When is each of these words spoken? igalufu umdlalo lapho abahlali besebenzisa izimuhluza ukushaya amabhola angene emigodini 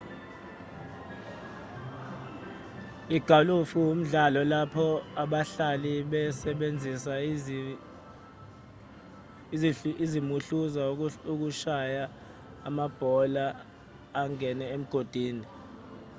igalufu 3.17 3.79
umdlalo 3.91 4.41
lapho 4.53 4.87
abahlali 5.23 5.93
besebenzisa 6.11 7.13
izimuhluza 10.03 10.81
ukushaya 11.33 12.03
amabhola 12.67 13.45
angene 14.21 14.65
emigodini 14.75 15.45